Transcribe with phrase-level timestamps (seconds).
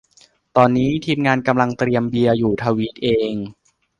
[0.55, 3.33] ตอนนี้ทีมงานกำลังเตรียมเบียร์อยู่ ทวีตเอง